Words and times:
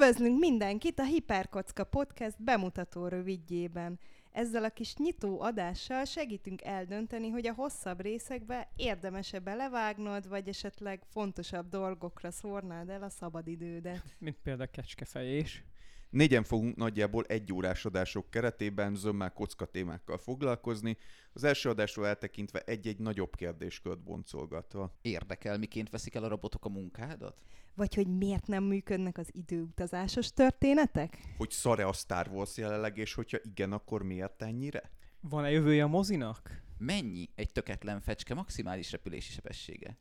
Üdvözlünk 0.00 0.38
mindenkit 0.38 0.98
a 0.98 1.04
Hiperkocka 1.04 1.84
Podcast 1.84 2.42
bemutató 2.42 3.08
rövidjében. 3.08 3.98
Ezzel 4.32 4.64
a 4.64 4.70
kis 4.70 4.96
nyitó 4.96 5.40
adással 5.40 6.04
segítünk 6.04 6.62
eldönteni, 6.62 7.28
hogy 7.28 7.46
a 7.46 7.52
hosszabb 7.52 8.00
részekbe 8.00 8.68
érdemese 8.76 9.38
belevágnod, 9.38 10.28
vagy 10.28 10.48
esetleg 10.48 11.02
fontosabb 11.12 11.68
dolgokra 11.68 12.30
szórnád 12.30 12.88
el 12.88 13.02
a 13.02 13.08
szabadidődet. 13.08 14.16
Mint 14.18 14.36
például 14.42 14.70
kecskefejés. 14.70 15.64
Négyen 16.10 16.42
fogunk 16.42 16.76
nagyjából 16.76 17.24
egy 17.24 17.52
órás 17.52 17.84
adások 17.84 18.30
keretében 18.30 18.94
zömmel 18.94 19.32
kocka 19.32 19.64
témákkal 19.64 20.18
foglalkozni, 20.18 20.96
az 21.32 21.44
első 21.44 21.68
adásról 21.68 22.06
eltekintve 22.06 22.60
egy-egy 22.60 22.98
nagyobb 22.98 23.36
kérdéskört 23.36 24.02
boncolgatva. 24.02 24.98
Érdekel, 25.02 25.58
miként 25.58 25.90
veszik 25.90 26.14
el 26.14 26.24
a 26.24 26.28
robotok 26.28 26.64
a 26.64 26.68
munkádat? 26.68 27.36
Vagy 27.74 27.94
hogy 27.94 28.06
miért 28.06 28.46
nem 28.46 28.64
működnek 28.64 29.18
az 29.18 29.28
időutazásos 29.32 30.32
történetek? 30.32 31.18
Hogy 31.36 31.50
szare 31.50 31.84
a 31.84 31.92
Star 31.92 32.28
Wars 32.28 32.56
jelenleg, 32.56 32.96
és 32.96 33.14
hogyha 33.14 33.38
igen, 33.42 33.72
akkor 33.72 34.02
miért 34.02 34.42
ennyire? 34.42 34.90
Van-e 35.20 35.50
jövője 35.50 35.84
a 35.84 35.88
mozinak? 35.88 36.62
Mennyi 36.78 37.28
egy 37.34 37.52
töketlen 37.52 38.00
fecske 38.00 38.34
maximális 38.34 38.90
repülési 38.90 39.32
sebessége? 39.32 39.96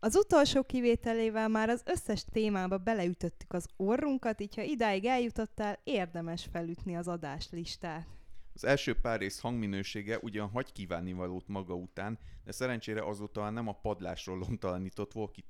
Az 0.00 0.16
utolsó 0.16 0.62
kivételével 0.62 1.48
már 1.48 1.68
az 1.68 1.82
összes 1.84 2.24
témába 2.32 2.78
beleütöttük 2.78 3.52
az 3.52 3.66
orrunkat, 3.76 4.40
így 4.40 4.54
ha 4.54 4.62
idáig 4.62 5.04
eljutottál, 5.04 5.78
érdemes 5.84 6.48
felütni 6.52 6.96
az 6.96 7.08
adáslistát. 7.08 8.06
Az 8.54 8.64
első 8.64 8.94
pár 8.94 9.18
rész 9.18 9.40
hangminősége 9.40 10.18
ugyan 10.22 10.48
hagy 10.48 10.72
kívánnivalót 10.72 11.48
maga 11.48 11.74
után, 11.74 12.18
de 12.44 12.52
szerencsére 12.52 13.06
azóta 13.06 13.50
nem 13.50 13.68
a 13.68 13.72
padlásról 13.72 14.38
lontalanított 14.38 15.14
walkie 15.14 15.44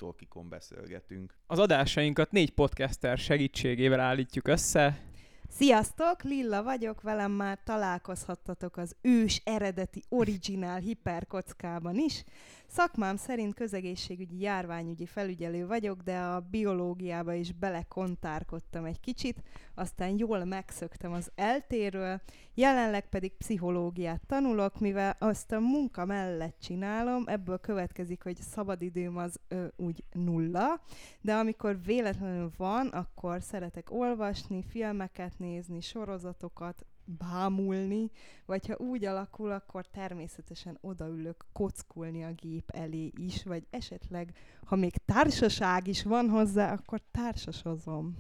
beszélgetünk. 0.49 1.35
Az 1.47 1.59
adásainkat 1.59 2.31
négy 2.31 2.51
podcaster 2.51 3.19
segítségével 3.19 4.01
állítjuk 4.01 4.49
össze, 4.49 5.08
Sziasztok, 5.51 6.23
Lilla 6.23 6.63
vagyok, 6.63 7.03
velem 7.03 7.33
már 7.33 7.59
találkozhattatok 7.65 8.77
az 8.77 8.97
ős, 9.01 9.43
eredeti, 9.45 10.03
originál 10.09 10.79
hiperkockában 10.79 11.97
is. 11.97 12.25
Szakmám 12.67 13.17
szerint 13.17 13.55
közegészségügyi 13.55 14.41
járványügyi 14.41 15.07
felügyelő 15.07 15.67
vagyok, 15.67 16.03
de 16.03 16.19
a 16.19 16.41
biológiába 16.41 17.33
is 17.33 17.53
belekontárkodtam 17.53 18.85
egy 18.85 19.01
kicsit, 19.01 19.43
aztán 19.75 20.19
jól 20.19 20.45
megszöktem 20.45 21.13
az 21.13 21.31
eltéről, 21.35 22.21
jelenleg 22.55 23.09
pedig 23.09 23.33
pszichológiát 23.33 24.21
tanulok, 24.27 24.81
mivel 24.81 25.17
azt 25.19 25.53
a 25.53 25.61
munka 25.61 26.05
mellett 26.05 26.57
csinálom, 26.61 27.23
ebből 27.27 27.59
következik, 27.59 28.23
hogy 28.23 28.37
szabadidőm 28.37 29.17
az 29.17 29.41
ö, 29.49 29.67
úgy 29.77 30.05
nulla, 30.13 30.81
de 31.21 31.35
amikor 31.35 31.83
véletlenül 31.85 32.51
van, 32.57 32.87
akkor 32.87 33.43
szeretek 33.43 33.91
olvasni, 33.91 34.65
filmeket 34.71 35.38
nézni, 35.39 35.81
sorozatokat, 35.81 36.87
bámulni, 37.05 38.11
vagy 38.47 38.67
ha 38.67 38.77
úgy 38.77 39.05
alakul, 39.05 39.51
akkor 39.51 39.87
természetesen 39.87 40.79
odaülök 40.81 41.45
kockulni 41.53 42.25
a 42.25 42.33
gép 42.33 42.71
elé 42.71 43.13
is, 43.17 43.43
vagy 43.43 43.67
esetleg, 43.71 44.37
ha 44.65 44.77
még 44.77 44.97
társaság 45.05 45.87
is 45.87 46.03
van 46.03 46.29
hozzá, 46.29 46.73
akkor 46.73 47.03
társasozom. 47.11 48.17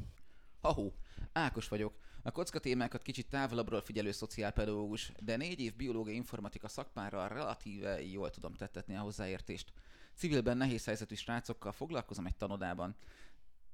Ahó, 0.60 0.92
Ákos 1.32 1.68
vagyok. 1.68 1.98
A 2.22 2.30
kocka 2.30 2.58
témákat 2.58 3.02
kicsit 3.02 3.28
távolabbról 3.28 3.80
figyelő 3.80 4.10
szociálpedagógus, 4.10 5.12
de 5.20 5.36
négy 5.36 5.60
év 5.60 5.76
biológia 5.76 6.14
informatika 6.14 6.68
szakmára 6.68 7.26
relatíve 7.26 8.02
jól 8.02 8.30
tudom 8.30 8.54
tettetni 8.54 8.96
a 8.96 9.00
hozzáértést. 9.00 9.72
Civilben 10.14 10.56
nehéz 10.56 10.84
helyzetű 10.84 11.14
srácokkal 11.14 11.72
foglalkozom 11.72 12.26
egy 12.26 12.36
tanodában 12.36 12.96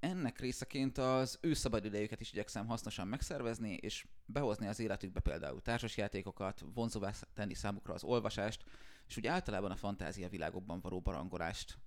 ennek 0.04 0.38
részeként 0.40 0.98
az 0.98 1.38
ő 1.40 1.54
szabadidejüket 1.54 2.20
is 2.20 2.32
igyekszem 2.32 2.66
hasznosan 2.66 3.08
megszervezni, 3.08 3.72
és 3.72 4.06
behozni 4.26 4.66
az 4.66 4.78
életükbe 4.78 5.20
például 5.20 5.62
társasjátékokat, 5.62 6.64
vonzóvá 6.74 7.12
tenni 7.34 7.54
számukra 7.54 7.94
az 7.94 8.04
olvasást, 8.04 8.64
és 9.08 9.16
úgy 9.16 9.26
általában 9.26 9.70
a 9.70 9.76
fantázia 9.76 10.28
világokban 10.28 10.80
való 10.80 11.00
barangolást. 11.00 11.78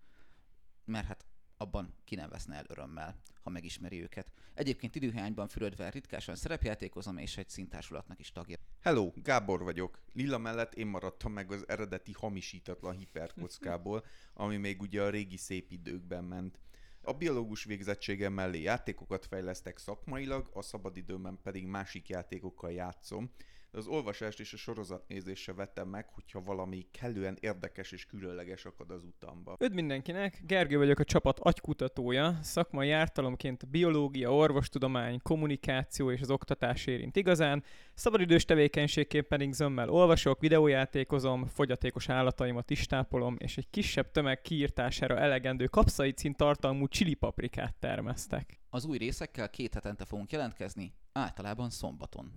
Mert 0.86 1.08
hát 1.08 1.26
abban 1.58 1.94
ki 2.04 2.16
nem 2.16 2.30
veszne 2.30 2.56
el 2.56 2.66
örömmel, 2.68 3.22
ha 3.44 3.50
megismeri 3.50 4.02
őket. 4.02 4.32
Egyébként 4.54 4.96
időhiányban 4.96 5.48
fürödve 5.48 5.90
ritkásan 5.90 6.36
szerepjátékozom, 6.36 7.18
és 7.18 7.38
egy 7.38 7.50
szintársulatnak 7.50 8.20
is 8.20 8.32
tagja. 8.32 8.58
Hello, 8.82 9.12
Gábor 9.16 9.64
vagyok. 9.64 10.02
Lilla 10.14 10.38
mellett 10.38 10.74
én 10.74 10.88
maradtam 10.88 11.32
meg 11.32 11.52
az 11.52 11.68
eredeti 11.68 12.12
hamisítatlan 12.12 12.98
hiperkockából, 12.98 14.06
ami 14.34 14.58
még 14.58 14.82
ugye 14.82 15.02
a 15.02 15.10
régi 15.10 15.38
szép 15.38 15.72
időkben 15.72 16.24
ment. 16.24 16.60
A 17.08 17.14
biológus 17.14 17.64
végzettségem 17.64 18.34
mellé 18.34 18.62
játékokat 18.62 19.26
fejlesztek 19.26 19.78
szakmailag, 19.78 20.50
a 20.54 20.62
szabadidőmben 20.62 21.40
pedig 21.44 21.66
másik 21.66 22.10
játékokkal 22.10 22.72
játszom, 22.72 23.32
de 23.72 23.78
az 23.78 23.88
olvasást 23.88 24.40
és 24.40 24.54
a 24.54 24.58
sorozatnézésre 24.58 25.54
vettem 25.54 25.88
meg, 25.88 26.10
hogyha 26.10 26.42
valami 26.42 26.88
kellően 26.92 27.38
érdekes 27.40 27.92
és 27.92 28.06
különleges 28.06 28.66
akad 28.66 28.92
az 28.92 29.04
utamba. 29.04 29.56
Üdv 29.60 29.74
mindenkinek, 29.74 30.42
Gergő 30.46 30.78
vagyok 30.78 31.00
a 31.00 31.04
csapat 31.04 31.40
agykutatója, 31.40 32.40
szakmai 32.42 32.92
ártalomként 32.92 33.70
biológia, 33.70 34.34
orvostudomány, 34.34 35.20
kommunikáció 35.22 36.12
és 36.12 36.22
az 36.22 36.30
oktatás 36.30 36.86
érint 36.86 37.16
igazán, 37.16 37.64
szabadidős 37.94 38.46
tevékenységként 38.46 39.26
pedig 39.28 39.54
zömmel 39.54 39.90
olvasok, 39.90 40.40
videójátékozom, 40.40 41.46
fogyatékos 41.46 42.10
állataimat 42.10 42.70
is 42.70 42.86
tápolom, 42.86 43.36
és 43.40 43.58
egy 43.58 43.70
kisebb 43.70 44.12
tömeg 44.12 44.42
kiírtására 44.42 45.18
elegendő 45.18 45.66
kapszaicin 45.66 46.34
tartalmú 46.34 46.88
csilipaprikát 46.88 47.76
termesztek. 47.80 48.60
Az 48.70 48.86
új 48.86 48.98
részekkel 48.98 49.50
két 49.50 49.74
hetente 49.74 50.06
fogunk 50.06 50.32
jelentkezni, 50.32 50.94
általában 51.12 51.70
szombaton. 51.70 52.32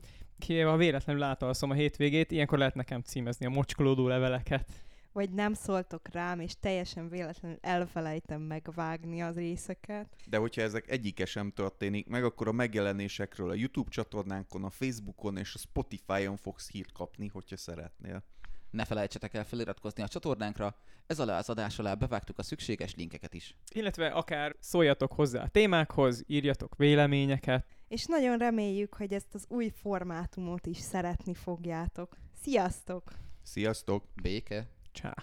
Ha 0.47 0.77
véletlenül 0.77 1.23
átalszom 1.23 1.71
a 1.71 1.75
hétvégét, 1.75 2.31
ilyenkor 2.31 2.59
lehet 2.59 2.75
nekem 2.75 3.01
címezni 3.03 3.47
a 3.47 3.51
mocskolódó 3.51 4.09
leveleket. 4.09 4.69
Vagy 5.13 5.31
nem 5.31 5.55
szóltok 5.55 6.09
rám, 6.09 6.41
és 6.41 6.53
teljesen 6.61 7.09
véletlenül 7.09 7.59
elfelejtem 7.61 8.41
megvágni 8.41 9.23
az 9.23 9.37
részeket. 9.37 10.17
De 10.27 10.37
hogyha 10.37 10.63
ezek 10.63 10.91
egyike 10.91 11.25
sem 11.25 11.51
történik 11.51 12.09
meg, 12.09 12.25
akkor 12.25 12.49
a 12.49 12.53
megjelenésekről 12.53 13.51
a 13.51 13.55
YouTube 13.55 13.91
csatornánkon, 13.91 14.65
a 14.65 14.71
Facebookon 14.71 15.37
és 15.37 15.55
a 15.55 15.59
Spotify-on 15.59 16.37
fogsz 16.37 16.71
hírt 16.71 16.93
kapni, 16.93 17.29
hogyha 17.33 17.57
szeretnél. 17.57 18.23
Ne 18.71 18.85
felejtsetek 18.85 19.35
el 19.35 19.45
feliratkozni 19.45 20.03
a 20.03 20.09
csatornánkra, 20.09 20.77
ez 21.07 21.21
alá 21.21 21.39
az 21.39 21.51
adás 21.51 21.79
alá 21.79 21.95
bevágtuk 21.95 22.39
a 22.39 22.43
szükséges 22.43 22.95
linkeket 22.95 23.35
is. 23.35 23.57
Illetve 23.75 24.07
akár 24.07 24.57
szóljatok 24.59 25.13
hozzá 25.13 25.43
a 25.43 25.49
témákhoz, 25.49 26.25
írjatok 26.27 26.77
véleményeket. 26.77 27.67
És 27.91 28.05
nagyon 28.05 28.39
reméljük, 28.39 28.95
hogy 28.95 29.13
ezt 29.13 29.35
az 29.35 29.45
új 29.49 29.69
formátumot 29.69 30.67
is 30.67 30.79
szeretni 30.79 31.35
fogjátok. 31.35 32.17
Sziasztok! 32.43 33.13
Sziasztok! 33.43 34.05
Béke! 34.23 34.69
Csá! 34.93 35.15